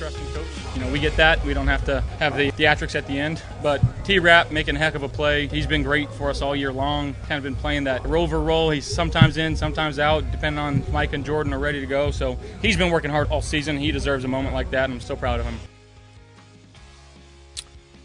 A 0.00 0.04
lot 0.04 0.12
of 0.12 0.16
trust 0.16 0.18
in 0.18 0.34
coach. 0.34 0.76
You 0.76 0.84
know, 0.84 0.92
we 0.92 0.98
get 0.98 1.16
that. 1.16 1.44
We 1.44 1.54
don't 1.54 1.66
have 1.66 1.84
to 1.86 2.00
have 2.18 2.36
the 2.36 2.50
theatrics 2.52 2.94
at 2.94 3.06
the 3.06 3.18
end. 3.18 3.42
But 3.62 3.82
T 4.04 4.18
Rap 4.18 4.50
making 4.50 4.76
a 4.76 4.78
heck 4.78 4.94
of 4.94 5.02
a 5.02 5.08
play. 5.08 5.46
He's 5.48 5.66
been 5.66 5.82
great 5.82 6.10
for 6.12 6.30
us 6.30 6.42
all 6.42 6.54
year 6.54 6.72
long. 6.72 7.14
Kind 7.28 7.38
of 7.38 7.42
been 7.42 7.56
playing 7.56 7.84
that 7.84 8.06
rover 8.06 8.40
role. 8.40 8.70
He's 8.70 8.86
sometimes 8.86 9.36
in, 9.36 9.56
sometimes 9.56 9.98
out, 9.98 10.30
depending 10.30 10.58
on 10.58 10.84
Mike 10.92 11.12
and 11.12 11.24
Jordan 11.24 11.52
are 11.52 11.58
ready 11.58 11.80
to 11.80 11.86
go. 11.86 12.10
So 12.10 12.38
he's 12.62 12.76
been 12.76 12.90
working 12.90 13.10
hard 13.10 13.28
all 13.28 13.42
season. 13.42 13.76
He 13.76 13.92
deserves 13.92 14.24
a 14.24 14.28
moment 14.28 14.54
like 14.54 14.70
that, 14.70 14.84
and 14.84 14.94
I'm 14.94 15.00
so 15.00 15.16
proud 15.16 15.40
of 15.40 15.46
him. 15.46 15.58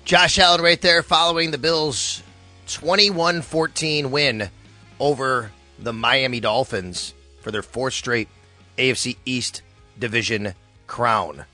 Josh 0.05 0.37
Allen 0.37 0.61
right 0.61 0.81
there 0.81 1.01
following 1.03 1.51
the 1.51 1.57
Bills' 1.57 2.23
21 2.67 3.41
14 3.41 4.11
win 4.11 4.49
over 4.99 5.51
the 5.79 5.93
Miami 5.93 6.39
Dolphins 6.39 7.13
for 7.41 7.51
their 7.51 7.61
fourth 7.61 7.93
straight 7.93 8.29
AFC 8.77 9.17
East 9.25 9.61
Division 9.99 10.53
crown. 10.87 11.45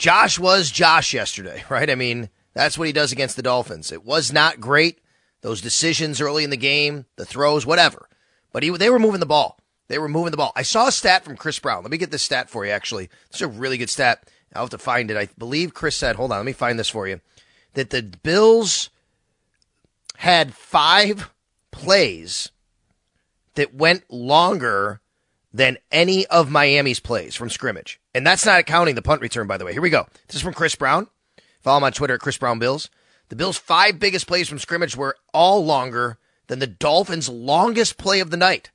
Josh 0.00 0.38
was 0.38 0.70
Josh 0.70 1.12
yesterday, 1.12 1.62
right? 1.68 1.90
I 1.90 1.94
mean, 1.94 2.30
that's 2.54 2.78
what 2.78 2.86
he 2.86 2.92
does 2.92 3.12
against 3.12 3.36
the 3.36 3.42
Dolphins. 3.42 3.92
It 3.92 4.02
was 4.02 4.32
not 4.32 4.58
great. 4.58 4.98
Those 5.42 5.60
decisions 5.60 6.22
early 6.22 6.42
in 6.42 6.48
the 6.48 6.56
game, 6.56 7.04
the 7.16 7.26
throws, 7.26 7.66
whatever. 7.66 8.08
But 8.50 8.62
he, 8.62 8.70
they 8.70 8.88
were 8.88 8.98
moving 8.98 9.20
the 9.20 9.26
ball. 9.26 9.58
They 9.88 9.98
were 9.98 10.08
moving 10.08 10.30
the 10.30 10.38
ball. 10.38 10.52
I 10.56 10.62
saw 10.62 10.88
a 10.88 10.92
stat 10.92 11.22
from 11.22 11.36
Chris 11.36 11.58
Brown. 11.58 11.82
Let 11.82 11.90
me 11.90 11.98
get 11.98 12.10
this 12.10 12.22
stat 12.22 12.48
for 12.48 12.64
you, 12.64 12.72
actually. 12.72 13.10
It's 13.28 13.42
a 13.42 13.46
really 13.46 13.76
good 13.76 13.90
stat. 13.90 14.26
I'll 14.54 14.62
have 14.62 14.70
to 14.70 14.78
find 14.78 15.10
it. 15.10 15.18
I 15.18 15.28
believe 15.36 15.74
Chris 15.74 15.96
said, 15.96 16.16
hold 16.16 16.32
on, 16.32 16.38
let 16.38 16.46
me 16.46 16.52
find 16.52 16.78
this 16.78 16.88
for 16.88 17.06
you. 17.06 17.20
That 17.74 17.90
the 17.90 18.02
Bills 18.02 18.88
had 20.16 20.54
five 20.54 21.30
plays 21.72 22.50
that 23.54 23.74
went 23.74 24.10
longer 24.10 25.02
than 25.52 25.78
any 25.90 26.26
of 26.26 26.50
Miami's 26.50 27.00
plays 27.00 27.34
from 27.34 27.50
scrimmage. 27.50 28.00
And 28.14 28.26
that's 28.26 28.46
not 28.46 28.66
counting 28.66 28.94
the 28.94 29.02
punt 29.02 29.20
return, 29.20 29.46
by 29.46 29.58
the 29.58 29.64
way. 29.64 29.72
Here 29.72 29.82
we 29.82 29.90
go. 29.90 30.06
This 30.26 30.36
is 30.36 30.42
from 30.42 30.54
Chris 30.54 30.74
Brown. 30.74 31.08
Follow 31.60 31.78
him 31.78 31.84
on 31.84 31.92
Twitter 31.92 32.14
at 32.14 32.20
Chris 32.20 32.38
Brown 32.38 32.58
Bills. 32.58 32.88
The 33.28 33.36
Bills' 33.36 33.58
five 33.58 33.98
biggest 33.98 34.26
plays 34.26 34.48
from 34.48 34.58
scrimmage 34.58 34.96
were 34.96 35.16
all 35.32 35.64
longer 35.64 36.18
than 36.48 36.58
the 36.58 36.66
Dolphins' 36.66 37.28
longest 37.28 37.96
play 37.96 38.20
of 38.20 38.30
the 38.30 38.36
night. 38.36 38.70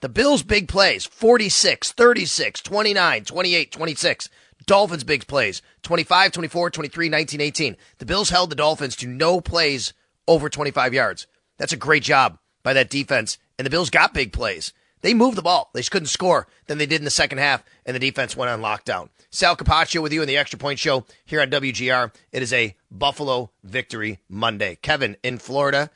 The 0.00 0.08
Bills' 0.08 0.44
big 0.44 0.68
plays 0.68 1.04
46, 1.04 1.92
36, 1.92 2.62
29, 2.62 3.24
28, 3.24 3.72
26. 3.72 4.28
Dolphins' 4.66 5.02
big 5.02 5.26
plays 5.26 5.62
25, 5.82 6.30
24, 6.30 6.70
23, 6.70 7.08
19, 7.08 7.40
18. 7.40 7.76
The 7.98 8.06
Bills 8.06 8.30
held 8.30 8.50
the 8.50 8.56
Dolphins 8.56 8.94
to 8.96 9.08
no 9.08 9.40
plays 9.40 9.92
over 10.28 10.48
25 10.48 10.94
yards. 10.94 11.26
That's 11.56 11.72
a 11.72 11.76
great 11.76 12.02
job 12.02 12.38
by 12.62 12.74
that 12.74 12.90
defense. 12.90 13.38
And 13.58 13.66
the 13.66 13.70
Bills 13.70 13.90
got 13.90 14.14
big 14.14 14.32
plays. 14.32 14.72
They 15.00 15.14
moved 15.14 15.36
the 15.36 15.42
ball. 15.42 15.70
They 15.72 15.80
just 15.80 15.90
couldn't 15.90 16.06
score 16.06 16.46
than 16.66 16.78
they 16.78 16.86
did 16.86 17.00
in 17.00 17.04
the 17.04 17.10
second 17.10 17.38
half, 17.38 17.64
and 17.86 17.94
the 17.94 18.00
defense 18.00 18.36
went 18.36 18.50
on 18.50 18.60
lockdown. 18.60 19.08
Sal 19.30 19.56
Capaccio 19.56 20.02
with 20.02 20.12
you 20.12 20.22
in 20.22 20.28
the 20.28 20.36
Extra 20.36 20.58
Point 20.58 20.78
Show 20.78 21.04
here 21.24 21.40
on 21.40 21.50
WGR. 21.50 22.12
It 22.32 22.42
is 22.42 22.52
a 22.52 22.74
Buffalo 22.90 23.50
Victory 23.62 24.18
Monday. 24.28 24.78
Kevin 24.80 25.16
in 25.22 25.38
Florida. 25.38 25.90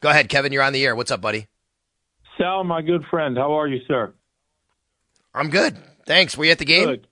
Go 0.00 0.08
ahead, 0.08 0.28
Kevin. 0.28 0.52
You're 0.52 0.62
on 0.62 0.72
the 0.72 0.84
air. 0.84 0.96
What's 0.96 1.10
up, 1.10 1.20
buddy? 1.20 1.46
Sal, 2.38 2.64
my 2.64 2.80
good 2.80 3.04
friend, 3.10 3.36
how 3.36 3.52
are 3.52 3.68
you, 3.68 3.80
sir? 3.86 4.14
I'm 5.34 5.50
good. 5.50 5.76
Thanks. 6.06 6.36
Were 6.36 6.46
you 6.46 6.52
at 6.52 6.58
the 6.58 6.64
game? 6.64 6.86
Good. 6.86 7.06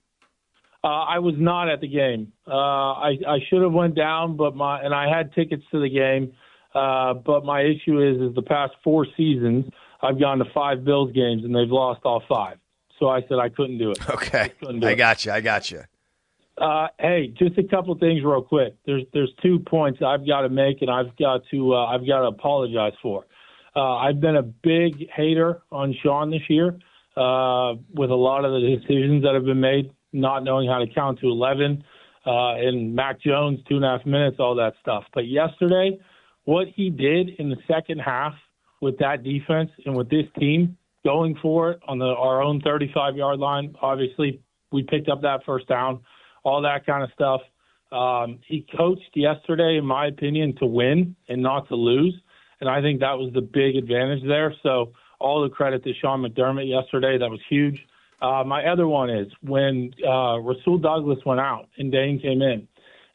Uh, 0.82 0.88
I 0.88 1.18
was 1.18 1.34
not 1.36 1.68
at 1.68 1.80
the 1.80 1.88
game. 1.88 2.32
Uh, 2.46 2.52
I, 2.52 3.18
I 3.26 3.38
should 3.50 3.62
have 3.62 3.72
went 3.72 3.94
down, 3.94 4.36
but 4.36 4.54
my 4.54 4.80
and 4.80 4.94
I 4.94 5.08
had 5.14 5.34
tickets 5.34 5.64
to 5.72 5.80
the 5.80 5.90
game. 5.90 6.32
Uh, 6.74 7.14
but 7.14 7.44
my 7.44 7.62
issue 7.62 8.00
is, 8.00 8.30
is 8.30 8.34
the 8.34 8.42
past 8.42 8.72
four 8.84 9.06
seasons 9.16 9.64
I've 10.00 10.18
gone 10.18 10.38
to 10.38 10.44
five 10.54 10.84
Bills 10.84 11.12
games 11.12 11.44
and 11.44 11.54
they've 11.54 11.70
lost 11.70 12.00
all 12.04 12.22
five. 12.28 12.58
So 12.98 13.08
I 13.08 13.20
said 13.28 13.38
I 13.38 13.48
couldn't 13.48 13.78
do 13.78 13.92
it. 13.92 14.10
Okay, 14.10 14.52
I, 14.66 14.86
I 14.86 14.94
got 14.94 15.24
you. 15.24 15.32
I 15.32 15.40
got 15.40 15.70
you. 15.70 15.82
Uh, 16.56 16.88
hey, 16.98 17.28
just 17.38 17.56
a 17.56 17.62
couple 17.62 17.92
of 17.92 18.00
things 18.00 18.24
real 18.24 18.42
quick. 18.42 18.74
There's 18.84 19.04
there's 19.12 19.32
two 19.40 19.60
points 19.60 20.00
I've 20.04 20.26
got 20.26 20.40
to 20.40 20.48
make 20.48 20.82
and 20.82 20.90
I've 20.90 21.16
got 21.16 21.42
to 21.52 21.74
uh, 21.74 21.86
I've 21.86 22.06
got 22.06 22.20
to 22.20 22.26
apologize 22.26 22.94
for. 23.00 23.26
Uh, 23.76 23.96
I've 23.96 24.20
been 24.20 24.36
a 24.36 24.42
big 24.42 25.08
hater 25.14 25.62
on 25.70 25.94
Sean 26.02 26.30
this 26.30 26.42
year 26.48 26.76
uh, 27.16 27.74
with 27.94 28.10
a 28.10 28.16
lot 28.16 28.44
of 28.44 28.50
the 28.50 28.76
decisions 28.76 29.22
that 29.22 29.34
have 29.34 29.44
been 29.44 29.60
made, 29.60 29.92
not 30.12 30.42
knowing 30.42 30.68
how 30.68 30.78
to 30.78 30.86
count 30.92 31.20
to 31.20 31.28
eleven, 31.28 31.84
uh, 32.26 32.54
and 32.54 32.92
Mac 32.94 33.20
Jones 33.20 33.60
two 33.68 33.76
and 33.76 33.84
a 33.84 33.96
half 33.96 34.04
minutes, 34.04 34.38
all 34.40 34.56
that 34.56 34.74
stuff. 34.80 35.04
But 35.14 35.28
yesterday, 35.28 36.00
what 36.44 36.66
he 36.74 36.90
did 36.90 37.28
in 37.38 37.50
the 37.50 37.58
second 37.68 38.00
half 38.00 38.34
with 38.80 38.98
that 38.98 39.22
defense 39.22 39.70
and 39.84 39.96
with 39.96 40.08
this 40.08 40.26
team 40.38 40.76
going 41.04 41.36
for 41.40 41.70
it 41.72 41.80
on 41.86 41.98
the 41.98 42.06
our 42.06 42.42
own 42.42 42.60
35 42.60 43.16
yard 43.16 43.38
line. 43.38 43.74
Obviously, 43.80 44.40
we 44.72 44.82
picked 44.82 45.08
up 45.08 45.22
that 45.22 45.44
first 45.44 45.66
down, 45.68 46.00
all 46.44 46.62
that 46.62 46.84
kind 46.84 47.02
of 47.02 47.10
stuff. 47.14 47.40
Um, 47.90 48.38
he 48.46 48.66
coached 48.76 49.10
yesterday, 49.14 49.78
in 49.78 49.86
my 49.86 50.06
opinion, 50.06 50.54
to 50.56 50.66
win 50.66 51.16
and 51.28 51.42
not 51.42 51.68
to 51.68 51.74
lose, 51.74 52.14
and 52.60 52.68
I 52.68 52.82
think 52.82 53.00
that 53.00 53.16
was 53.16 53.32
the 53.32 53.40
big 53.40 53.76
advantage 53.76 54.22
there. 54.26 54.54
So 54.62 54.92
all 55.20 55.42
the 55.42 55.48
credit 55.48 55.82
to 55.84 55.92
Sean 55.94 56.22
McDermott 56.22 56.68
yesterday. 56.68 57.18
That 57.18 57.30
was 57.30 57.40
huge. 57.48 57.86
Uh, 58.20 58.42
my 58.44 58.64
other 58.66 58.88
one 58.88 59.10
is 59.10 59.28
when 59.42 59.92
uh, 60.06 60.38
Rasul 60.40 60.78
Douglas 60.78 61.18
went 61.24 61.40
out 61.40 61.68
and 61.78 61.90
Dane 61.92 62.20
came 62.20 62.42
in. 62.42 62.66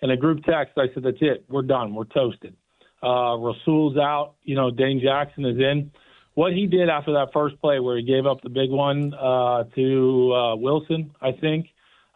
In 0.02 0.12
a 0.12 0.18
group 0.18 0.44
text, 0.44 0.74
I 0.78 0.94
said, 0.94 1.04
"That's 1.04 1.18
it. 1.22 1.46
We're 1.50 1.62
done. 1.62 1.94
We're 1.94 2.06
toasted." 2.06 2.56
Uh, 3.04 3.38
Rasul's 3.38 3.98
out. 3.98 4.36
You 4.44 4.56
know, 4.56 4.72
Dane 4.72 5.02
Jackson 5.04 5.46
is 5.46 5.58
in. 5.58 5.92
What 6.36 6.54
he 6.54 6.66
did 6.66 6.90
after 6.90 7.14
that 7.14 7.28
first 7.34 7.60
play, 7.62 7.80
where 7.80 7.98
he 7.98 8.04
gave 8.04 8.26
up 8.26 8.42
the 8.42 8.50
big 8.50 8.72
one 8.72 9.14
uh, 9.14 9.66
to 9.76 10.34
uh, 10.34 10.56
Wilson, 10.56 11.12
I 11.22 11.32
think. 11.34 11.68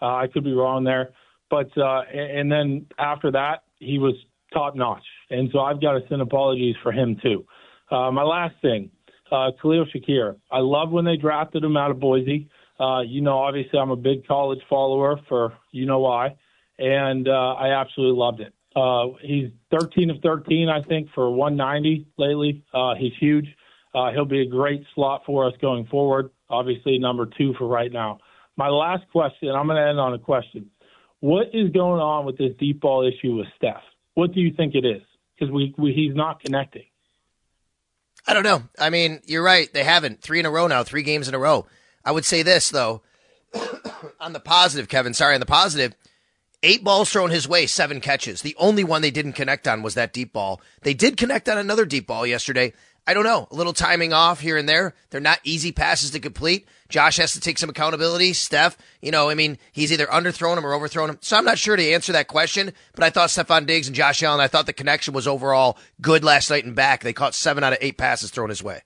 Uh, 0.02 0.16
I 0.16 0.28
could 0.28 0.44
be 0.44 0.54
wrong 0.54 0.84
there, 0.84 1.10
but 1.50 1.76
uh, 1.78 2.02
and 2.02 2.52
then 2.52 2.86
after 2.98 3.32
that, 3.32 3.64
he 3.80 4.00
was 4.00 4.14
top 4.54 4.76
notch. 4.76 5.04
And 5.30 5.50
so 5.52 5.60
I've 5.60 5.82
got 5.82 5.94
to 5.94 6.02
send 6.08 6.22
apologies 6.22 6.76
for 6.84 6.92
him 6.92 7.20
too. 7.22 7.46
Uh, 7.90 8.12
my 8.12 8.24
last 8.24 8.56
thing, 8.62 8.92
uh, 9.32 9.52
Khalil 9.62 9.86
Shakir. 9.94 10.36
I 10.52 10.60
love 10.60 10.92
when 10.92 11.06
they 11.06 11.18
drafted 11.18 11.64
him 11.64 11.78
out 11.78 11.92
of 11.92 12.00
Boise. 12.00 12.50
Uh, 12.80 13.02
you 13.02 13.22
know, 13.22 13.40
obviously 13.40 13.80
I'm 13.80 13.90
a 13.90 13.96
big 13.96 14.28
college 14.28 14.60
follower 14.70 15.20
for 15.28 15.54
you 15.72 15.86
know 15.86 16.00
why, 16.00 16.36
and 16.78 17.28
uh, 17.28 17.54
I 17.54 17.80
absolutely 17.80 18.20
loved 18.20 18.40
it. 18.40 18.54
Uh, 18.78 19.18
he's 19.24 19.50
13 19.72 20.12
of 20.12 20.18
13, 20.22 20.70
I 20.70 20.84
think, 20.84 21.10
for 21.16 21.32
190 21.32 22.06
lately. 22.18 22.64
Uh, 22.72 22.94
he's 22.94 23.14
huge. 23.20 23.48
Uh, 23.96 24.12
he'll 24.12 24.26
be 24.26 24.42
a 24.42 24.46
great 24.46 24.84
slot 24.94 25.24
for 25.26 25.48
us 25.48 25.54
going 25.60 25.88
forward. 25.88 26.30
Obviously, 26.48 27.00
number 27.00 27.26
two 27.26 27.56
for 27.58 27.68
right 27.68 27.92
now. 27.92 28.20
My 28.56 28.70
last 28.70 29.04
question, 29.12 29.50
I'm 29.50 29.66
going 29.66 29.82
to 29.82 29.90
end 29.90 30.00
on 30.00 30.14
a 30.14 30.20
question. 30.20 30.70
What 31.22 31.48
is 31.54 31.72
going 31.72 32.00
on 32.00 32.26
with 32.26 32.38
this 32.38 32.52
deep 32.60 32.82
ball 32.82 33.08
issue 33.08 33.38
with 33.38 33.48
Steph? 33.56 33.82
What 34.14 34.34
do 34.34 34.42
you 34.42 34.54
think 34.56 34.76
it 34.76 34.86
is? 34.86 35.02
Because 35.36 35.52
we, 35.52 35.74
we 35.78 35.94
he's 35.94 36.16
not 36.16 36.40
connecting. 36.42 36.86
I 38.28 38.34
don't 38.36 38.44
know. 38.44 38.64
I 38.78 38.92
mean, 38.92 39.22
you're 39.26 39.44
right. 39.44 39.72
They 39.74 39.84
haven't 39.84 40.22
three 40.22 40.40
in 40.40 40.46
a 40.46 40.52
row 40.52 40.68
now, 40.68 40.84
three 40.84 41.02
games 41.02 41.28
in 41.28 41.34
a 41.34 41.40
row. 41.40 41.66
I 42.06 42.12
would 42.12 42.26
say 42.26 42.44
this 42.44 42.70
though, 42.70 43.02
on 44.20 44.34
the 44.34 44.40
positive, 44.40 44.88
Kevin. 44.88 45.14
Sorry, 45.14 45.34
on 45.34 45.40
the 45.40 45.46
positive, 45.48 45.96
Eight 46.64 46.84
balls 46.84 47.12
thrown 47.12 47.30
his 47.30 47.48
way, 47.48 47.68
seven 47.68 48.02
catches. 48.02 48.42
The 48.42 48.56
only 48.58 48.84
one 48.84 49.02
they 49.02 49.12
didn't 49.12 49.34
connect 49.34 49.68
on 49.68 49.84
was 49.84 49.94
that 49.94 50.12
deep 50.12 50.34
ball. 50.34 50.60
They 50.82 50.96
did 50.96 51.16
connect 51.16 51.48
on 51.48 51.58
another 51.58 51.86
deep 51.86 52.08
ball 52.08 52.26
yesterday. 52.26 52.74
I 53.06 53.14
don't 53.14 53.24
know, 53.24 53.48
a 53.52 53.56
little 53.56 53.74
timing 53.74 54.12
off 54.12 54.42
here 54.42 54.58
and 54.58 54.68
there. 54.68 54.94
They're 55.12 55.22
not 55.22 55.40
easy 55.44 55.72
passes 55.72 56.12
to 56.12 56.20
complete. 56.20 56.68
Josh 56.90 57.18
has 57.18 57.34
to 57.34 57.40
take 57.40 57.58
some 57.58 57.70
accountability. 57.70 58.34
Steph, 58.34 58.76
you 59.02 59.12
know, 59.12 59.30
I 59.30 59.36
mean, 59.36 59.58
he's 59.72 59.94
either 59.94 60.08
underthrown 60.08 60.58
him 60.58 60.66
or 60.66 60.74
overthrown 60.74 61.12
him. 61.12 61.18
So 61.22 61.38
I'm 61.38 61.46
not 61.46 61.58
sure 61.58 61.78
to 61.78 61.92
answer 61.94 62.12
that 62.14 62.28
question, 62.28 62.74
but 62.96 63.06
I 63.06 63.10
thought 63.10 63.30
Stefon 63.30 63.66
Diggs 63.66 63.88
and 63.88 63.96
Josh 63.96 64.22
Allen, 64.24 64.42
I 64.42 64.48
thought 64.48 64.66
the 64.66 64.74
connection 64.74 65.14
was 65.14 65.28
overall 65.28 65.78
good 66.02 66.24
last 66.26 66.50
night 66.50 66.66
and 66.66 66.76
back. 66.76 67.02
They 67.02 67.14
caught 67.14 67.34
seven 67.34 67.64
out 67.64 67.72
of 67.74 67.80
eight 67.82 67.98
passes 67.98 68.30
thrown 68.30 68.50
his 68.50 68.64
way. 68.64 68.82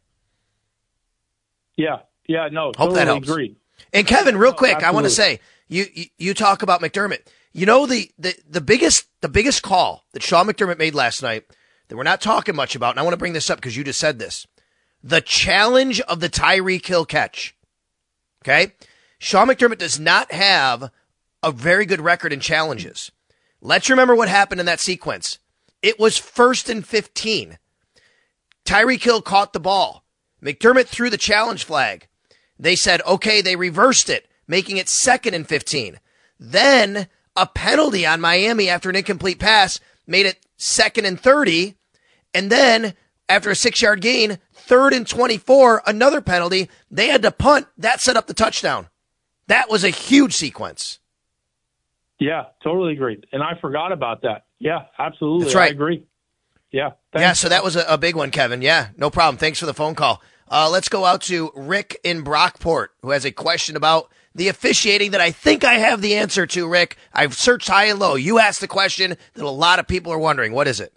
Yeah, 1.75 1.99
yeah, 2.27 2.49
no, 2.51 2.65
Hope 2.65 2.75
totally 2.75 2.95
that 2.99 3.07
helps. 3.07 3.29
Agree. 3.29 3.57
And 3.93 4.07
Kevin, 4.07 4.37
real 4.37 4.51
oh, 4.51 4.55
quick, 4.55 4.83
I 4.83 4.91
want 4.91 5.05
to 5.05 5.09
say, 5.09 5.39
you, 5.67 5.85
you 5.93 6.05
you 6.17 6.33
talk 6.33 6.61
about 6.63 6.81
McDermott. 6.81 7.21
You 7.53 7.65
know 7.65 7.85
the, 7.85 8.11
the 8.17 8.35
the 8.49 8.61
biggest 8.61 9.07
the 9.21 9.29
biggest 9.29 9.61
call 9.63 10.05
that 10.13 10.23
Sean 10.23 10.47
McDermott 10.47 10.77
made 10.77 10.95
last 10.95 11.21
night 11.21 11.43
that 11.87 11.97
we're 11.97 12.03
not 12.03 12.21
talking 12.21 12.55
much 12.55 12.75
about, 12.75 12.91
and 12.91 12.99
I 12.99 13.03
want 13.03 13.13
to 13.13 13.17
bring 13.17 13.33
this 13.33 13.49
up 13.49 13.57
because 13.57 13.75
you 13.75 13.83
just 13.83 13.99
said 13.99 14.19
this. 14.19 14.47
the 15.03 15.21
challenge 15.21 15.99
of 16.01 16.19
the 16.19 16.29
Tyreek 16.29 16.85
Hill 16.85 17.05
catch. 17.05 17.55
Okay? 18.43 18.73
Sean 19.19 19.47
McDermott 19.47 19.77
does 19.77 19.99
not 19.99 20.31
have 20.31 20.91
a 21.43 21.51
very 21.51 21.85
good 21.85 22.01
record 22.01 22.33
in 22.33 22.39
challenges. 22.39 23.11
Let's 23.61 23.89
remember 23.89 24.15
what 24.15 24.29
happened 24.29 24.59
in 24.59 24.65
that 24.65 24.79
sequence. 24.79 25.39
It 25.81 25.99
was 25.99 26.17
first 26.17 26.69
and 26.69 26.85
15. 26.85 27.57
Tyreek 28.65 29.03
Hill 29.03 29.21
caught 29.21 29.53
the 29.53 29.59
ball. 29.59 30.03
McDermott 30.43 30.87
threw 30.87 31.09
the 31.09 31.17
challenge 31.17 31.63
flag. 31.63 32.07
They 32.61 32.75
said, 32.75 33.01
okay, 33.07 33.41
they 33.41 33.55
reversed 33.55 34.07
it, 34.07 34.29
making 34.47 34.77
it 34.77 34.87
second 34.87 35.33
and 35.33 35.47
15. 35.47 35.99
Then 36.39 37.07
a 37.35 37.47
penalty 37.47 38.05
on 38.05 38.21
Miami 38.21 38.69
after 38.69 38.87
an 38.87 38.95
incomplete 38.95 39.39
pass 39.39 39.79
made 40.05 40.27
it 40.27 40.37
second 40.57 41.05
and 41.05 41.19
30. 41.19 41.75
And 42.35 42.51
then 42.51 42.93
after 43.27 43.49
a 43.49 43.55
six 43.55 43.81
yard 43.81 44.01
gain, 44.01 44.37
third 44.53 44.93
and 44.93 45.07
24, 45.07 45.81
another 45.87 46.21
penalty. 46.21 46.69
They 46.91 47.07
had 47.07 47.23
to 47.23 47.31
punt. 47.31 47.65
That 47.79 47.99
set 47.99 48.15
up 48.15 48.27
the 48.27 48.33
touchdown. 48.35 48.87
That 49.47 49.67
was 49.67 49.83
a 49.83 49.89
huge 49.89 50.33
sequence. 50.33 50.99
Yeah, 52.19 52.45
totally 52.63 52.93
agree. 52.93 53.19
And 53.31 53.41
I 53.41 53.59
forgot 53.59 53.91
about 53.91 54.21
that. 54.21 54.45
Yeah, 54.59 54.85
absolutely. 54.99 55.45
That's 55.45 55.55
right. 55.55 55.69
I 55.69 55.73
agree. 55.73 56.03
Yeah. 56.71 56.91
Thanks. 57.11 57.23
Yeah, 57.23 57.33
so 57.33 57.49
that 57.49 57.63
was 57.63 57.75
a, 57.75 57.83
a, 57.87 57.97
big 57.97 58.15
one, 58.15 58.29
Kevin. 58.29 58.61
Yeah, 58.61 58.89
no 58.95 59.09
problem. 59.09 59.37
Thanks 59.37 59.57
for 59.57 59.65
the 59.65 59.73
phone 59.73 59.95
call. 59.95 60.21
Uh, 60.51 60.69
let's 60.69 60.89
go 60.89 61.05
out 61.05 61.21
to 61.21 61.49
Rick 61.55 61.97
in 62.03 62.25
Brockport, 62.25 62.87
who 63.01 63.11
has 63.11 63.23
a 63.23 63.31
question 63.31 63.77
about 63.77 64.11
the 64.35 64.49
officiating 64.49 65.11
that 65.11 65.21
I 65.21 65.31
think 65.31 65.63
I 65.63 65.75
have 65.75 66.01
the 66.01 66.15
answer 66.15 66.45
to, 66.45 66.67
Rick. 66.67 66.97
I've 67.13 67.35
searched 67.35 67.69
high 67.69 67.85
and 67.85 67.99
low. 67.99 68.15
You 68.15 68.37
asked 68.37 68.59
the 68.59 68.67
question 68.67 69.15
that 69.33 69.43
a 69.43 69.49
lot 69.49 69.79
of 69.79 69.87
people 69.87 70.11
are 70.11 70.19
wondering. 70.19 70.51
What 70.51 70.67
is 70.67 70.81
it? 70.81 70.93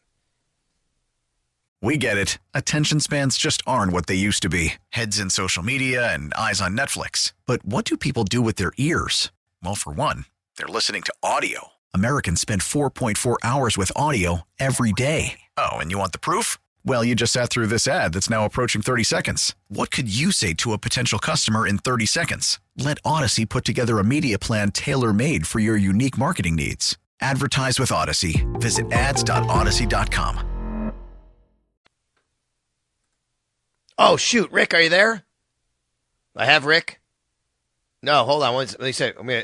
We 1.81 1.99
get 1.99 2.19
it. 2.19 2.39
Attention 2.53 2.99
spans 2.99 3.37
just 3.37 3.63
aren't 3.67 3.93
what 3.93 4.07
they 4.07 4.15
used 4.17 4.43
to 4.43 4.49
be 4.49 4.75
heads 4.89 5.21
in 5.21 5.31
social 5.31 5.63
media 5.63 6.13
and 6.13 6.35
eyes 6.35 6.61
on 6.61 6.77
Netflix. 6.77 7.33
But 7.47 7.65
what 7.65 7.85
do 7.85 7.97
people 7.97 8.25
do 8.25 8.43
with 8.43 8.57
their 8.57 8.73
ears? 8.77 9.31
Well, 9.63 9.77
for 9.77 9.93
one, 9.93 10.25
they're 10.57 10.67
listening 10.67 11.03
to 11.03 11.15
audio. 11.23 11.69
Americans 11.93 12.41
spend 12.41 12.63
4.4 12.63 13.37
hours 13.45 13.79
with 13.79 13.93
audio 13.95 14.43
every 14.59 14.93
day. 14.93 15.41
Oh, 15.57 15.77
and 15.77 15.93
you 15.93 15.99
want 15.99 16.13
the 16.13 16.19
proof? 16.19 16.59
Well, 16.87 17.03
you 17.03 17.15
just 17.15 17.33
sat 17.33 17.49
through 17.49 17.69
this 17.69 17.89
ad 17.89 18.13
that's 18.13 18.29
now 18.29 18.45
approaching 18.45 18.83
30 18.83 19.05
seconds. 19.05 19.55
What 19.69 19.91
could 19.91 20.15
you 20.15 20.31
say 20.31 20.53
to 20.55 20.75
a 20.75 20.79
potential 20.79 21.19
customer 21.19 21.67
in 21.67 21.79
30 21.79 22.05
seconds? 22.05 22.61
Let 22.77 23.03
Audacy 23.05 23.49
put 23.49 23.65
together 23.65 23.99
a 23.99 24.05
media 24.05 24.39
plan 24.39 24.71
tailor 24.71 25.15
made 25.15 25.47
for 25.47 25.61
your 25.61 25.77
unique 25.77 26.19
marketing 26.19 26.57
needs. 26.57 26.99
Advertise 27.21 27.81
with 27.81 27.91
Audacy. 27.91 28.45
Visit 28.61 28.93
ads.audacy.com. 28.93 30.93
Oh, 33.97 34.17
shoot. 34.17 34.51
Rick, 34.51 34.75
are 34.75 34.81
you 34.81 34.91
there? 34.91 35.23
I 36.37 36.47
have 36.47 36.67
Rick. 36.67 37.01
No, 38.03 38.25
hold 38.25 38.43
on. 38.43 38.55
Let 38.55 38.81
me 38.81 38.93
say. 38.93 39.13
Let 39.17 39.25
me. 39.25 39.37
Uh, 39.37 39.43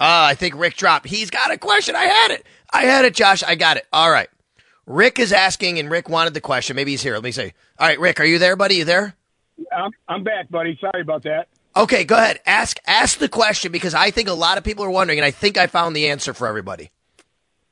I 0.00 0.34
think 0.34 0.56
Rick 0.56 0.76
dropped. 0.76 1.06
He's 1.06 1.30
got 1.30 1.52
a 1.52 1.56
question. 1.56 1.96
I 1.96 2.04
had 2.04 2.32
it. 2.32 2.44
I 2.70 2.82
had 2.82 3.06
it, 3.06 3.14
Josh. 3.14 3.42
I 3.42 3.54
got 3.54 3.78
it. 3.78 3.86
All 3.92 4.10
right. 4.10 4.28
Rick 4.86 5.18
is 5.18 5.32
asking, 5.32 5.78
and 5.78 5.90
Rick 5.90 6.08
wanted 6.08 6.34
the 6.34 6.40
question. 6.40 6.76
Maybe 6.76 6.92
he's 6.92 7.02
here. 7.02 7.14
Let 7.14 7.24
me 7.24 7.32
say. 7.32 7.52
All 7.78 7.86
right, 7.86 7.98
Rick, 7.98 8.20
are 8.20 8.24
you 8.24 8.38
there, 8.38 8.56
buddy? 8.56 8.76
You 8.76 8.84
there? 8.84 9.14
I'm, 9.76 9.90
I'm 10.08 10.22
back, 10.22 10.48
buddy. 10.48 10.78
Sorry 10.80 11.02
about 11.02 11.24
that. 11.24 11.48
Okay, 11.76 12.04
go 12.04 12.16
ahead. 12.16 12.40
Ask 12.46 12.78
ask 12.86 13.18
the 13.18 13.28
question 13.28 13.70
because 13.70 13.92
I 13.94 14.10
think 14.10 14.28
a 14.28 14.32
lot 14.32 14.56
of 14.56 14.64
people 14.64 14.84
are 14.84 14.90
wondering, 14.90 15.18
and 15.18 15.26
I 15.26 15.30
think 15.30 15.58
I 15.58 15.66
found 15.66 15.94
the 15.94 16.08
answer 16.08 16.32
for 16.32 16.46
everybody. 16.46 16.90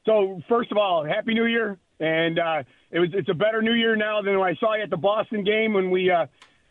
So, 0.04 0.42
first 0.46 0.70
of 0.70 0.76
all, 0.76 1.04
Happy 1.04 1.32
New 1.32 1.46
Year, 1.46 1.78
and 2.00 2.38
uh, 2.38 2.62
it 2.90 2.98
was 2.98 3.08
it's 3.14 3.30
a 3.30 3.34
better 3.34 3.62
New 3.62 3.72
Year 3.72 3.96
now 3.96 4.20
than 4.20 4.38
when 4.38 4.46
I 4.46 4.54
saw 4.56 4.74
you 4.74 4.82
at 4.82 4.90
the 4.90 4.98
Boston 4.98 5.42
game 5.42 5.72
when 5.72 5.90
we, 5.90 6.10
uh, 6.10 6.26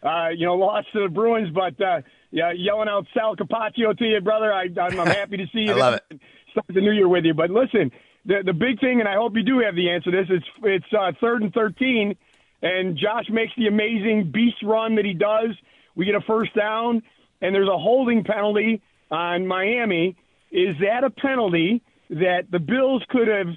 uh, 0.07 0.29
you 0.29 0.45
know, 0.45 0.53
lost 0.53 0.87
to 0.93 1.01
the 1.01 1.09
Bruins. 1.09 1.49
But 1.49 1.81
uh, 1.81 2.01
yeah, 2.29 2.51
yelling 2.51 2.87
out 2.87 3.07
Sal 3.15 3.35
Capaccio 3.35 3.97
to 3.97 4.05
you, 4.05 4.21
brother. 4.21 4.53
I, 4.53 4.65
I'm, 4.79 4.99
I'm 4.99 5.07
happy 5.07 5.37
to 5.37 5.47
see 5.51 5.61
you. 5.61 5.73
I 5.73 5.77
love 5.77 5.93
it. 5.95 6.21
Start 6.51 6.67
the 6.67 6.81
New 6.81 6.91
Year 6.91 7.07
with 7.07 7.25
you. 7.25 7.33
But 7.33 7.49
listen, 7.49 7.91
the 8.25 8.41
the 8.45 8.53
big 8.53 8.79
thing, 8.79 8.99
and 8.99 9.07
I 9.07 9.15
hope 9.15 9.35
you 9.35 9.43
do 9.43 9.59
have 9.59 9.75
the 9.75 9.89
answer 9.89 10.11
to 10.11 10.17
this. 10.17 10.27
It's 10.29 10.45
it's 10.63 10.93
uh, 10.93 11.11
third 11.19 11.41
and 11.41 11.53
thirteen, 11.53 12.15
and 12.61 12.97
Josh 12.97 13.25
makes 13.29 13.53
the 13.57 13.67
amazing 13.67 14.31
beast 14.31 14.57
run 14.63 14.95
that 14.95 15.05
he 15.05 15.13
does. 15.13 15.55
We 15.95 16.05
get 16.05 16.15
a 16.15 16.21
first 16.21 16.55
down, 16.55 17.03
and 17.41 17.53
there's 17.53 17.69
a 17.69 17.77
holding 17.77 18.23
penalty 18.23 18.81
on 19.11 19.45
Miami. 19.45 20.15
Is 20.51 20.75
that 20.81 21.03
a 21.03 21.09
penalty 21.09 21.81
that 22.09 22.43
the 22.51 22.59
Bills 22.59 23.03
could 23.09 23.27
have 23.27 23.47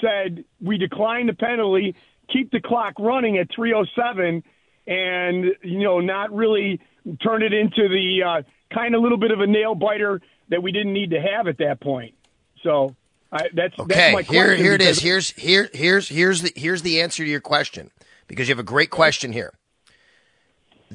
said 0.00 0.44
we 0.60 0.78
decline 0.78 1.26
the 1.26 1.34
penalty, 1.34 1.94
keep 2.32 2.50
the 2.50 2.60
clock 2.60 2.94
running 2.98 3.38
at 3.38 3.48
307, 3.54 4.42
and 4.86 5.44
you 5.62 5.80
know 5.80 6.00
not 6.00 6.32
really 6.32 6.80
turn 7.22 7.42
it 7.42 7.52
into 7.52 7.88
the 7.88 8.22
uh, 8.22 8.42
kind 8.72 8.94
of 8.94 9.02
little 9.02 9.18
bit 9.18 9.30
of 9.30 9.40
a 9.40 9.46
nail 9.46 9.74
biter 9.74 10.20
that 10.48 10.62
we 10.62 10.72
didn't 10.72 10.92
need 10.92 11.10
to 11.10 11.20
have 11.20 11.46
at 11.46 11.58
that 11.58 11.80
point. 11.80 12.14
So 12.62 12.94
I, 13.34 13.48
that's 13.52 13.76
okay. 13.80 14.14
That's 14.14 14.28
here, 14.28 14.54
here 14.54 14.74
it 14.74 14.80
is. 14.80 15.00
Here's 15.00 15.30
here, 15.30 15.68
here's 15.74 16.08
here's 16.08 16.42
the 16.42 16.52
here's 16.54 16.82
the 16.82 17.00
answer 17.00 17.24
to 17.24 17.30
your 17.30 17.40
question 17.40 17.90
because 18.28 18.48
you 18.48 18.52
have 18.52 18.60
a 18.60 18.62
great 18.62 18.90
question 18.90 19.32
here. 19.32 19.52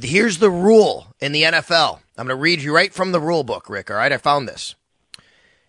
Here's 0.01 0.38
the 0.38 0.50
rule 0.50 1.07
in 1.19 1.33
the 1.33 1.44
NFL. 1.44 2.00
I'm 2.18 2.27
going 2.27 2.38
to 2.38 2.41
read 2.41 2.62
you 2.62 2.74
right 2.74 2.94
from 2.94 3.12
the 3.12 3.19
rule 3.19 3.44
book, 3.44 3.69
Rick. 3.69 3.91
All 3.91 3.97
right, 3.97 4.12
I 4.12 4.18
found 4.18 4.47
this. 4.47 4.75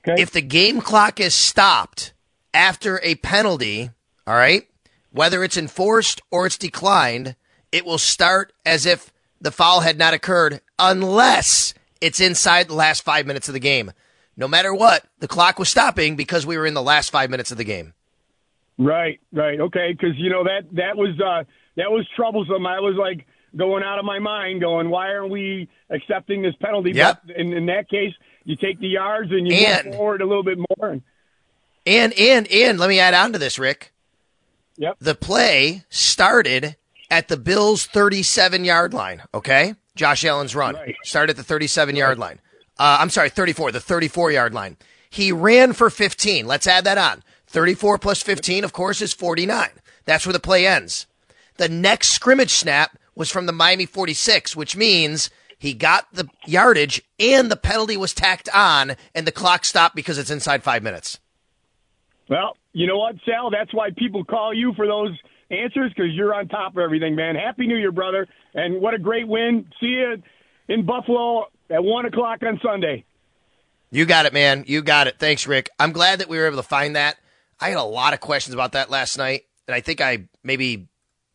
Okay. 0.07 0.23
If 0.23 0.31
the 0.31 0.41
game 0.41 0.81
clock 0.81 1.19
is 1.19 1.35
stopped 1.35 2.13
after 2.55 3.01
a 3.03 3.17
penalty, 3.17 3.91
all 4.27 4.35
right, 4.35 4.69
whether 5.11 5.43
it's 5.43 5.57
enforced 5.57 6.23
or 6.31 6.47
it's 6.47 6.57
declined, 6.57 7.35
it 7.73 7.85
will 7.85 7.99
start 7.99 8.53
as 8.65 8.87
if 8.87 9.13
the 9.41 9.51
foul 9.51 9.81
had 9.81 9.99
not 9.99 10.15
occurred 10.15 10.61
unless 10.79 11.75
it's 12.01 12.21
inside 12.21 12.69
the 12.69 12.75
last 12.75 13.03
five 13.03 13.27
minutes 13.27 13.49
of 13.49 13.55
the 13.55 13.61
game 13.61 13.91
no 14.41 14.49
matter 14.49 14.75
what, 14.75 15.05
the 15.19 15.29
clock 15.29 15.59
was 15.59 15.69
stopping 15.69 16.17
because 16.17 16.47
we 16.47 16.57
were 16.57 16.67
in 16.67 16.73
the 16.73 16.83
last 16.83 17.11
five 17.11 17.29
minutes 17.29 17.53
of 17.53 17.59
the 17.59 17.65
game. 17.65 17.93
Right, 18.79 19.21
right, 19.33 19.61
okay, 19.61 19.93
because 19.93 20.17
you 20.17 20.31
know 20.31 20.43
that 20.45 20.63
that 20.73 20.97
was 20.97 21.11
uh, 21.21 21.45
that 21.77 21.91
was 21.91 22.09
troublesome. 22.17 22.67
I 22.67 22.81
was 22.81 22.97
like 22.99 23.27
going 23.55 23.85
out 23.85 23.99
of 23.99 24.07
my 24.07 24.19
mind, 24.19 24.63
going, 24.63 24.89
why 24.89 25.09
aren't 25.09 25.31
we 25.31 25.69
accepting 25.91 26.41
this 26.41 26.55
penalty? 26.59 26.93
Yep. 26.93 27.21
But 27.27 27.37
in, 27.37 27.53
in 27.53 27.67
that 27.67 27.91
case, 27.91 28.15
you 28.45 28.57
take 28.57 28.81
the 28.81 28.89
yards 28.89 29.31
and 29.31 29.47
you 29.47 29.55
and, 29.55 29.89
move 29.89 29.95
forward 29.97 30.23
a 30.23 30.27
little 30.27 30.43
bit 30.43 30.57
more. 30.57 30.99
And 31.87 32.13
and 32.19 32.49
and 32.49 32.79
let 32.79 32.89
me 32.89 32.99
add 32.99 33.13
on 33.13 33.35
to 33.35 33.39
this, 33.39 33.59
Rick. 33.59 33.93
Yep. 34.79 34.97
The 35.01 35.15
play 35.15 35.85
started 35.91 36.77
at 37.11 37.29
the 37.29 37.37
Bills' 37.37 37.85
37 37.85 38.65
yard 38.65 38.95
line. 38.95 39.23
Okay, 39.35 39.75
Josh 39.95 40.25
Allen's 40.25 40.57
run 40.57 40.77
right. 40.77 40.97
started 41.05 41.33
at 41.33 41.37
the 41.37 41.45
37 41.45 41.97
yard 41.97 42.19
line. 42.19 42.41
Uh, 42.81 42.97
I'm 42.99 43.11
sorry, 43.11 43.29
34, 43.29 43.73
the 43.73 43.81
34 43.81 44.33
yard 44.33 44.55
line. 44.55 44.79
He 45.11 45.33
ran 45.33 45.75
for 45.75 45.91
15. 45.91 46.47
Let's 46.47 46.67
add 46.67 46.85
that 46.85 46.97
on. 46.97 47.23
34 47.49 47.99
plus 47.99 48.23
15, 48.23 48.65
of 48.65 48.73
course, 48.73 49.03
is 49.03 49.13
49. 49.13 49.69
That's 50.07 50.25
where 50.25 50.33
the 50.33 50.41
play 50.41 50.67
ends. 50.67 51.07
The 51.59 51.69
next 51.69 52.09
scrimmage 52.09 52.53
snap 52.53 52.97
was 53.15 53.31
from 53.31 53.45
the 53.45 53.53
Miami 53.53 53.85
46, 53.85 54.57
which 54.57 54.77
means 54.77 55.29
he 55.59 55.75
got 55.75 56.07
the 56.11 56.31
yardage 56.47 57.03
and 57.19 57.51
the 57.51 57.57
penalty 57.57 57.99
was 57.99 58.15
tacked 58.15 58.49
on 58.55 58.97
and 59.15 59.27
the 59.27 59.33
clock 59.33 59.67
stopped 59.67 59.95
because 59.95 60.17
it's 60.17 60.31
inside 60.31 60.63
five 60.63 60.83
minutes. 60.83 61.19
Well, 62.31 62.57
you 62.73 62.87
know 62.87 62.97
what, 62.97 63.17
Sal? 63.27 63.51
That's 63.51 63.75
why 63.75 63.91
people 63.95 64.25
call 64.25 64.55
you 64.55 64.73
for 64.73 64.87
those 64.87 65.11
answers 65.51 65.93
because 65.95 66.13
you're 66.13 66.33
on 66.33 66.49
top 66.49 66.77
of 66.77 66.79
everything, 66.79 67.15
man. 67.15 67.35
Happy 67.35 67.67
New 67.67 67.77
Year, 67.77 67.93
brother. 67.93 68.27
And 68.55 68.81
what 68.81 68.95
a 68.95 68.99
great 68.99 69.29
win. 69.29 69.67
See 69.81 69.89
you 69.89 70.23
in 70.69 70.87
Buffalo 70.87 71.49
at 71.71 71.83
one 71.83 72.05
o'clock 72.05 72.43
on 72.43 72.61
Sunday. 72.63 73.05
You 73.91 74.05
got 74.07 74.27
it, 74.27 74.33
man. 74.33 74.65
You 74.67 74.83
got 74.83 75.07
it. 75.07 75.19
Thanks, 75.19 75.47
Rick. 75.47 75.71
I'm 75.79 75.93
glad 75.93 76.21
that 76.21 76.29
we 76.29 76.39
were 76.39 76.47
able 76.47 76.59
to 76.59 76.63
find 76.63 76.97
that. 76.97 77.17
I 77.59 77.69
had 77.71 77.79
a 77.79 77.83
lot 77.83 78.15
of 78.15 78.21
questions 78.21 78.55
about 78.55 78.73
that 78.73 78.91
last 78.91 79.19
night, 79.19 79.43
and 79.67 79.75
I 79.75 79.81
think 79.81 80.01
I 80.01 80.29
maybe, 80.43 80.89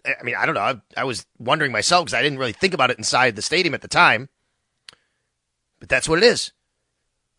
I 0.05 0.23
mean, 0.23 0.35
I 0.35 0.45
don't 0.45 0.55
know. 0.55 0.61
I, 0.61 0.81
I 0.97 1.03
was 1.03 1.25
wondering 1.37 1.71
myself 1.71 2.05
because 2.05 2.17
I 2.17 2.21
didn't 2.21 2.39
really 2.39 2.53
think 2.53 2.73
about 2.73 2.91
it 2.91 2.97
inside 2.97 3.35
the 3.35 3.41
stadium 3.41 3.73
at 3.73 3.81
the 3.81 3.87
time. 3.87 4.29
But 5.79 5.89
that's 5.89 6.07
what 6.07 6.17
it 6.17 6.23
is. 6.23 6.51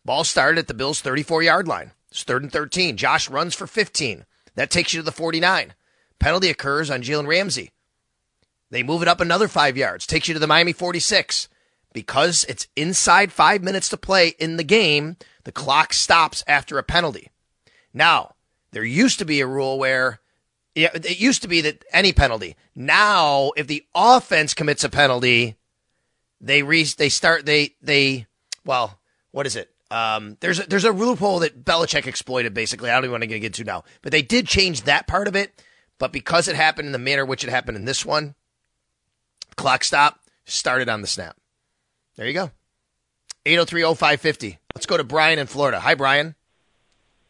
Ball 0.05 0.23
started 0.23 0.59
at 0.59 0.67
the 0.67 0.73
Bills' 0.73 1.01
34 1.01 1.43
yard 1.43 1.67
line. 1.67 1.91
It's 2.11 2.23
third 2.23 2.43
and 2.43 2.51
13. 2.51 2.95
Josh 2.95 3.29
runs 3.29 3.55
for 3.55 3.67
15. 3.67 4.25
That 4.55 4.69
takes 4.69 4.93
you 4.93 5.01
to 5.01 5.05
the 5.05 5.11
49. 5.11 5.73
Penalty 6.19 6.49
occurs 6.49 6.89
on 6.89 7.01
Jalen 7.01 7.27
Ramsey. 7.27 7.71
They 8.69 8.83
move 8.83 9.01
it 9.01 9.07
up 9.07 9.19
another 9.19 9.47
five 9.47 9.77
yards, 9.77 10.05
takes 10.05 10.27
you 10.27 10.33
to 10.33 10.39
the 10.39 10.47
Miami 10.47 10.73
46 10.73 11.49
because 11.97 12.45
it's 12.47 12.67
inside 12.75 13.31
five 13.31 13.63
minutes 13.63 13.89
to 13.89 13.97
play 13.97 14.35
in 14.37 14.57
the 14.57 14.63
game, 14.63 15.17
the 15.45 15.51
clock 15.51 15.93
stops 15.93 16.43
after 16.45 16.77
a 16.77 16.83
penalty. 16.83 17.31
Now, 17.91 18.35
there 18.71 18.83
used 18.83 19.17
to 19.17 19.25
be 19.25 19.41
a 19.41 19.47
rule 19.47 19.79
where 19.79 20.19
it 20.75 21.19
used 21.19 21.41
to 21.41 21.47
be 21.47 21.59
that 21.61 21.83
any 21.91 22.13
penalty. 22.13 22.55
Now, 22.75 23.51
if 23.57 23.65
the 23.65 23.83
offense 23.95 24.53
commits 24.53 24.83
a 24.83 24.89
penalty, 24.89 25.55
they 26.39 26.61
re, 26.61 26.83
they 26.83 27.09
start 27.09 27.47
they 27.47 27.73
they 27.81 28.27
well, 28.63 28.99
what 29.31 29.47
is 29.47 29.55
it? 29.55 29.71
Um, 29.89 30.37
there's 30.39 30.59
a, 30.59 30.69
there's 30.69 30.85
a 30.85 30.91
loophole 30.91 31.39
that 31.39 31.65
Belichick 31.65 32.05
exploited. 32.05 32.53
Basically, 32.53 32.91
I 32.91 32.93
don't 32.93 33.05
even 33.05 33.13
want 33.13 33.23
to 33.23 33.27
get 33.27 33.43
into 33.43 33.63
now, 33.63 33.85
but 34.03 34.11
they 34.11 34.21
did 34.21 34.45
change 34.45 34.83
that 34.83 35.07
part 35.07 35.27
of 35.27 35.35
it. 35.35 35.63
But 35.97 36.11
because 36.11 36.47
it 36.47 36.55
happened 36.55 36.85
in 36.85 36.91
the 36.91 36.99
manner 36.99 37.25
which 37.25 37.43
it 37.43 37.49
happened 37.49 37.75
in 37.75 37.85
this 37.85 38.05
one, 38.05 38.35
clock 39.55 39.83
stop 39.83 40.19
started 40.45 40.89
on 40.89 41.01
the 41.01 41.07
snap. 41.07 41.37
There 42.17 42.27
you 42.27 42.33
go. 42.33 42.51
803-0550. 43.45 44.57
Let's 44.75 44.85
go 44.85 44.97
to 44.97 45.03
Brian 45.03 45.39
in 45.39 45.47
Florida. 45.47 45.79
Hi, 45.79 45.95
Brian. 45.95 46.35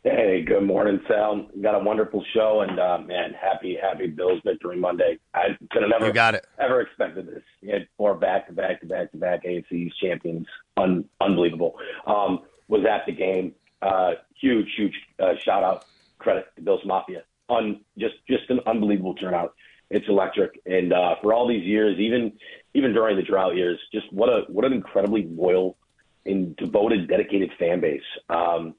Hey, 0.03 0.41
good 0.47 0.63
morning, 0.63 1.01
Sal. 1.07 1.47
Got 1.61 1.75
a 1.75 1.79
wonderful 1.83 2.23
show, 2.33 2.61
and 2.67 2.79
uh, 2.79 2.97
man, 2.99 3.33
happy, 3.39 3.77
happy 3.81 4.07
Bills 4.07 4.39
victory 4.45 4.77
Monday. 4.79 5.19
I 5.33 5.47
could 5.69 5.81
have 5.81 5.89
never, 5.91 6.07
You 6.07 6.13
got 6.13 6.33
it. 6.33 6.45
ever 6.59 6.79
expected 6.81 7.27
this. 7.27 7.43
You 7.61 7.73
had 7.73 7.87
four 7.97 8.15
back 8.15 8.47
to 8.47 8.53
back 8.53 8.79
to 8.81 8.87
back 8.87 9.11
to 9.11 9.17
back 9.17 9.43
AFC 9.43 9.89
champions, 10.01 10.47
Un- 10.77 11.03
unbelievable. 11.19 11.75
Um, 12.05 12.43
was 12.69 12.85
at 12.89 13.05
the 13.05 13.11
game. 13.11 13.53
Uh, 13.81 14.11
huge, 14.39 14.67
huge 14.77 14.93
uh, 15.19 15.33
shout 15.43 15.63
out, 15.63 15.83
credit 16.19 16.45
to 16.55 16.61
Bills 16.61 16.81
Mafia. 16.85 17.23
Un- 17.49 17.81
just, 17.97 18.15
just 18.29 18.49
an 18.49 18.59
unbelievable 18.65 19.13
turnout. 19.15 19.53
It's 19.89 20.05
electric, 20.09 20.59
and 20.65 20.91
uh, 20.91 21.15
for 21.21 21.33
all 21.33 21.47
these 21.47 21.63
years, 21.63 21.97
even, 21.97 22.33
even 22.73 22.93
during 22.93 23.15
the 23.15 23.23
drought 23.23 23.55
years, 23.55 23.79
just 23.93 24.11
what 24.11 24.27
a, 24.27 24.41
what 24.49 24.65
an 24.65 24.73
incredibly 24.73 25.25
loyal 25.29 25.77
and 26.25 26.55
devoted, 26.57 27.07
dedicated 27.07 27.51
fan 27.57 27.79
base. 27.79 28.01
Um, 28.29 28.75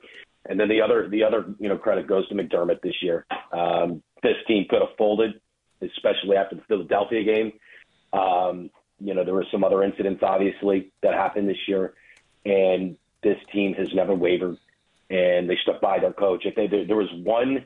and 0.48 0.58
then 0.58 0.68
the 0.68 0.80
other 0.80 1.08
the 1.08 1.24
other 1.24 1.54
you 1.58 1.68
know 1.68 1.76
credit 1.76 2.06
goes 2.06 2.28
to 2.28 2.34
McDermott 2.34 2.80
this 2.80 3.02
year. 3.02 3.26
Um, 3.52 4.02
this 4.22 4.36
team 4.46 4.66
could 4.68 4.80
have 4.80 4.96
folded, 4.96 5.40
especially 5.82 6.36
after 6.36 6.56
the 6.56 6.62
Philadelphia 6.62 7.24
game. 7.24 7.52
Um, 8.12 8.70
you 9.00 9.14
know 9.14 9.24
there 9.24 9.34
were 9.34 9.46
some 9.52 9.62
other 9.62 9.82
incidents 9.82 10.22
obviously 10.22 10.90
that 11.02 11.14
happened 11.14 11.48
this 11.48 11.68
year, 11.68 11.94
and 12.44 12.96
this 13.22 13.38
team 13.52 13.74
has 13.74 13.92
never 13.92 14.14
wavered, 14.14 14.56
and 15.10 15.48
they 15.48 15.56
stuck 15.62 15.80
by 15.80 15.98
their 15.98 16.12
coach. 16.12 16.44
If 16.46 16.54
they, 16.54 16.66
there, 16.66 16.86
there 16.86 16.96
was 16.96 17.12
one. 17.22 17.64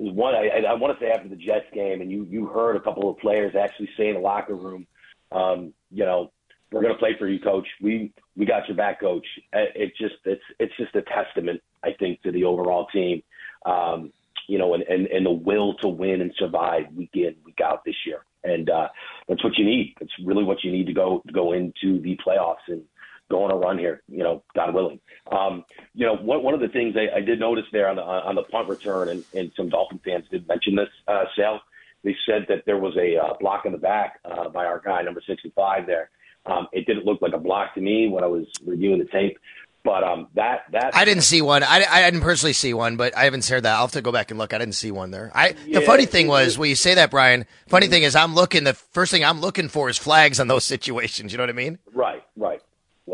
Was 0.00 0.14
One, 0.14 0.34
I, 0.34 0.62
I 0.68 0.74
want 0.74 0.98
to 0.98 1.04
say 1.04 1.10
after 1.10 1.28
the 1.28 1.36
Jets 1.36 1.66
game, 1.72 2.00
and 2.00 2.10
you 2.10 2.26
you 2.28 2.46
heard 2.46 2.76
a 2.76 2.80
couple 2.80 3.08
of 3.10 3.18
players 3.18 3.54
actually 3.54 3.90
say 3.96 4.08
in 4.08 4.14
the 4.14 4.20
locker 4.20 4.54
room, 4.54 4.86
um, 5.32 5.72
you 5.90 6.04
know, 6.04 6.32
we're 6.72 6.82
going 6.82 6.94
to 6.94 6.98
play 6.98 7.16
for 7.18 7.28
you, 7.28 7.40
coach. 7.40 7.66
We 7.80 8.12
we 8.36 8.46
got 8.46 8.68
your 8.68 8.76
back, 8.76 9.00
coach. 9.00 9.26
It 9.52 9.92
just 9.98 10.14
it's 10.24 10.42
it's 10.58 10.76
just 10.76 10.94
a 10.94 11.02
testament, 11.02 11.60
I 11.82 11.90
think, 11.98 12.22
to 12.22 12.32
the 12.32 12.44
overall 12.44 12.86
team. 12.86 13.22
Um, 13.66 14.12
you 14.48 14.58
know, 14.58 14.74
and, 14.74 14.82
and 14.84 15.06
and 15.06 15.26
the 15.26 15.30
will 15.30 15.74
to 15.78 15.88
win 15.88 16.20
and 16.20 16.32
survive 16.38 16.84
week 16.94 17.10
in 17.14 17.36
week 17.44 17.60
out 17.64 17.84
this 17.84 17.94
year, 18.06 18.24
and 18.42 18.70
uh, 18.70 18.88
that's 19.28 19.44
what 19.44 19.56
you 19.58 19.64
need. 19.64 19.94
It's 20.00 20.12
really 20.24 20.44
what 20.44 20.64
you 20.64 20.72
need 20.72 20.86
to 20.86 20.92
go 20.92 21.22
to 21.26 21.32
go 21.32 21.52
into 21.52 22.00
the 22.00 22.18
playoffs 22.26 22.66
and 22.68 22.82
go 23.30 23.44
on 23.44 23.50
a 23.50 23.56
run 23.56 23.78
here. 23.78 24.02
You 24.08 24.22
know, 24.24 24.42
God 24.54 24.74
willing. 24.74 25.00
Um, 25.30 25.64
you 25.94 26.04
know, 26.04 26.16
one 26.16 26.42
one 26.42 26.54
of 26.54 26.60
the 26.60 26.68
things 26.68 26.96
I, 26.96 27.18
I 27.18 27.20
did 27.20 27.40
notice 27.40 27.64
there 27.72 27.88
on 27.88 27.96
the 27.96 28.02
on 28.02 28.34
the 28.34 28.42
punt 28.42 28.68
return, 28.68 29.08
and, 29.08 29.24
and 29.34 29.50
some 29.56 29.68
Dolphin 29.68 30.00
fans 30.04 30.26
did 30.30 30.46
mention 30.48 30.76
this, 30.76 30.88
uh, 31.08 31.24
Sal. 31.36 31.60
They 32.02 32.16
said 32.26 32.46
that 32.48 32.64
there 32.66 32.78
was 32.78 32.96
a 32.96 33.16
uh, 33.16 33.34
block 33.40 33.66
in 33.66 33.72
the 33.72 33.78
back 33.78 34.20
uh, 34.24 34.48
by 34.48 34.64
our 34.64 34.80
guy, 34.80 35.02
number 35.02 35.20
65 35.26 35.86
there. 35.86 36.08
Um, 36.46 36.66
it 36.72 36.86
didn't 36.86 37.04
look 37.04 37.20
like 37.20 37.34
a 37.34 37.38
block 37.38 37.74
to 37.74 37.80
me 37.82 38.08
when 38.08 38.24
I 38.24 38.26
was 38.26 38.46
reviewing 38.64 38.98
the 38.98 39.04
tape, 39.04 39.38
but 39.84 40.02
um, 40.02 40.28
that 40.34 40.64
that 40.72 40.94
I 40.94 41.04
didn't 41.04 41.22
see 41.22 41.42
one. 41.42 41.62
I, 41.62 41.84
I 41.88 42.10
didn't 42.10 42.22
personally 42.22 42.52
see 42.52 42.74
one, 42.74 42.96
but 42.96 43.16
I 43.16 43.24
haven't 43.24 43.46
heard 43.46 43.62
that. 43.62 43.74
I'll 43.74 43.82
have 43.82 43.92
to 43.92 44.02
go 44.02 44.12
back 44.12 44.30
and 44.30 44.38
look. 44.38 44.52
I 44.52 44.58
didn't 44.58 44.74
see 44.74 44.90
one 44.90 45.10
there. 45.10 45.30
I 45.34 45.54
the 45.70 45.80
funny 45.80 46.06
thing 46.06 46.28
was 46.28 46.58
when 46.58 46.68
you 46.68 46.74
say 46.74 46.94
that, 46.94 47.10
Brian. 47.10 47.46
Funny 47.68 47.86
thing 47.86 48.02
is, 48.02 48.16
I'm 48.16 48.34
looking. 48.34 48.64
The 48.64 48.74
first 48.74 49.10
thing 49.10 49.24
I'm 49.24 49.40
looking 49.40 49.68
for 49.68 49.88
is 49.88 49.96
flags 49.96 50.40
on 50.40 50.48
those 50.48 50.64
situations. 50.74 51.32
You 51.32 51.38
know 51.38 51.44
what 51.44 51.50
I 51.50 51.54
mean? 51.54 51.78
Right. 51.94 52.22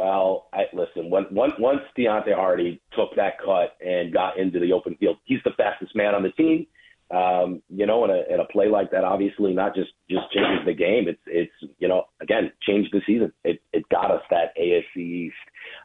Well, 0.07 0.47
I, 0.53 0.65
listen. 0.73 1.11
When, 1.11 1.27
once 1.33 1.55
once 1.59 1.81
Deonte 1.99 2.33
Harty 2.33 2.81
took 2.97 3.17
that 3.17 3.39
cut 3.45 3.77
and 3.85 4.13
got 4.13 4.39
into 4.39 4.61
the 4.61 4.73
open 4.73 4.95
field, 5.01 5.17
he's 5.25 5.41
the 5.45 5.51
fastest 5.57 5.97
man 5.97 6.15
on 6.15 6.23
the 6.23 6.31
team. 6.31 6.67
Um, 7.11 7.63
you 7.69 7.87
know, 7.87 8.05
and 8.05 8.13
a, 8.13 8.23
and 8.31 8.41
a 8.41 8.45
play 8.47 8.69
like 8.69 8.91
that 8.93 9.05
obviously 9.05 9.53
not 9.53 9.75
just 9.75 9.91
just 10.09 10.31
changes 10.33 10.65
the 10.65 10.75
game. 10.75 11.09
It's 11.09 11.21
it's 11.27 11.73
you 11.79 11.89
know 11.89 12.05
again 12.21 12.53
changed 12.63 12.91
the 12.93 13.01
season. 13.05 13.33
It 13.45 13.61
it 13.73 13.89
got 13.89 14.13
us 14.13 14.23
that 14.31 14.57
AFC 14.57 14.97
East 14.97 15.35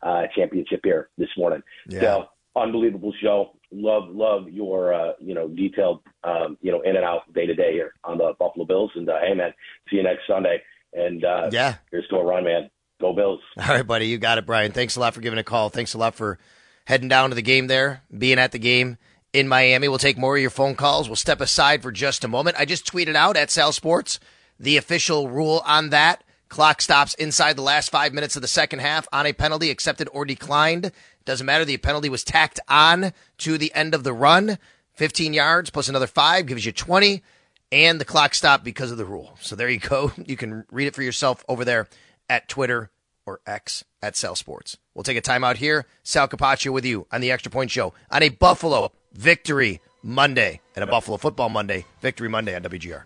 uh, 0.04 0.24
championship 0.36 0.82
here 0.84 1.10
this 1.18 1.30
morning. 1.36 1.64
Yeah. 1.88 2.02
So 2.02 2.26
unbelievable 2.56 3.14
show. 3.24 3.54
Love 3.72 4.04
love 4.10 4.50
your 4.50 4.94
uh, 4.94 5.14
you 5.20 5.34
know 5.34 5.48
detailed 5.48 6.02
um, 6.24 6.58
you 6.62 6.72
know 6.72 6.82
in 6.82 6.96
and 6.96 7.06
out 7.06 7.32
day 7.34 7.48
to 7.48 7.56
day 7.56 7.74
here 7.74 7.94
on 8.04 8.20
the 8.20 8.34
Buffalo 8.38 8.66
Bills. 8.66 8.92
And 8.96 9.10
uh, 9.10 9.20
hey 9.28 9.34
man, 9.34 9.52
see 9.90 9.98
you 9.98 10.04
next 10.04 10.28
Sunday. 10.28 10.62
And 10.94 11.24
uh, 11.24 11.50
Yeah. 11.52 11.76
here's 11.90 12.08
to 12.10 12.18
a 12.18 12.24
run, 12.24 12.44
man. 12.44 12.70
Go 13.02 13.14
Bills. 13.14 13.42
All 13.58 13.68
right, 13.68 13.86
buddy. 13.86 14.08
You 14.08 14.18
got 14.18 14.38
it, 14.38 14.46
Brian. 14.46 14.72
Thanks 14.72 14.96
a 14.96 15.00
lot 15.00 15.14
for 15.14 15.22
giving 15.22 15.40
a 15.40 15.44
call. 15.44 15.70
Thanks 15.70 15.94
a 15.94 15.98
lot 15.98 16.16
for 16.16 16.40
heading 16.86 17.10
down 17.10 17.30
to 17.30 17.36
the 17.36 17.42
game 17.42 17.68
there, 17.68 18.04
being 18.16 18.40
at 18.40 18.52
the 18.52 18.60
game 18.60 18.98
in 19.34 19.48
Miami. 19.48 19.88
We'll 19.88 19.98
take 19.98 20.18
more 20.18 20.36
of 20.36 20.42
your 20.42 20.50
phone 20.50 20.76
calls. 20.76 21.10
We'll 21.10 21.16
step 21.16 21.42
aside 21.42 21.82
for 21.82 21.92
just 21.92 22.24
a 22.24 22.28
moment. 22.28 22.58
I 22.60 22.66
just 22.66 22.86
tweeted 22.86 23.16
out 23.16 23.36
at 23.36 23.52
Sal 23.52 23.72
Sports 23.72 24.20
the 24.60 24.78
official 24.78 25.30
rule 25.30 25.62
on 25.66 25.90
that. 25.90 26.24
Clock 26.50 26.82
stops 26.82 27.14
inside 27.14 27.56
the 27.56 27.62
last 27.62 27.90
five 27.92 28.14
minutes 28.14 28.36
of 28.36 28.42
the 28.42 28.48
second 28.48 28.80
half 28.80 29.08
on 29.14 29.26
a 29.26 29.34
penalty 29.34 29.70
accepted 29.70 30.10
or 30.12 30.26
declined. 30.26 30.92
Doesn't 31.24 31.46
matter. 31.46 31.64
The 31.64 31.78
penalty 31.78 32.10
was 32.10 32.24
tacked 32.24 32.60
on 32.68 33.14
to 33.40 33.58
the 33.58 33.74
end 33.74 33.96
of 33.96 34.04
the 34.04 34.14
run. 34.14 34.58
15 34.96 35.34
yards 35.34 35.70
plus 35.70 35.88
another 35.88 36.08
five 36.08 36.46
gives 36.46 36.66
you 36.66 36.72
20 36.72 37.24
and 37.72 38.02
the 38.02 38.06
clock 38.06 38.36
stopped 38.36 38.66
because 38.66 38.92
of 38.92 38.98
the 38.98 39.06
rule. 39.06 39.38
So 39.40 39.56
there 39.56 39.70
you 39.70 39.80
go. 39.80 40.12
You 40.26 40.36
can 40.36 40.66
read 40.72 40.88
it 40.88 40.96
for 40.96 41.04
yourself 41.04 41.44
over 41.48 41.64
there 41.64 41.88
at 42.32 42.48
Twitter 42.48 42.90
or 43.26 43.42
X 43.46 43.84
at 44.02 44.16
Sal 44.16 44.36
Sports. 44.36 44.78
We'll 44.96 45.04
take 45.04 45.18
a 45.18 45.22
timeout 45.22 45.58
here. 45.58 45.86
Sal 46.02 46.30
Capaccio 46.30 46.72
with 46.72 46.86
you 46.86 47.06
on 47.12 47.20
the 47.20 47.30
Extra 47.30 47.52
Point 47.52 47.70
Show 47.72 47.94
on 48.10 48.24
a 48.24 48.30
Buffalo 48.30 48.94
Victory 49.12 49.82
Monday 50.02 50.62
and 50.74 50.82
a 50.82 50.88
Buffalo 50.88 51.18
Football 51.18 51.50
Monday 51.50 51.86
Victory 52.00 52.30
Monday 52.30 52.56
on 52.56 52.64
WGR. 52.64 53.04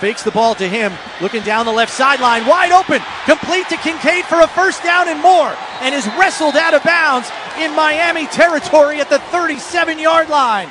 Fakes 0.00 0.22
the 0.24 0.30
ball 0.32 0.54
to 0.56 0.68
him, 0.68 0.92
looking 1.20 1.42
down 1.42 1.66
the 1.66 1.72
left 1.72 1.92
sideline, 1.92 2.46
wide 2.46 2.72
open, 2.72 3.00
complete 3.24 3.68
to 3.68 3.76
Kincaid 3.76 4.24
for 4.24 4.40
a 4.40 4.48
first 4.48 4.82
down 4.82 5.08
and 5.08 5.20
more, 5.20 5.56
and 5.80 5.94
is 5.94 6.06
wrestled 6.18 6.56
out 6.56 6.74
of 6.74 6.82
bounds 6.82 7.30
in 7.58 7.74
Miami 7.74 8.26
territory 8.28 9.00
at 9.00 9.10
the 9.10 9.18
37 9.18 9.98
yard 9.98 10.28
line. 10.28 10.70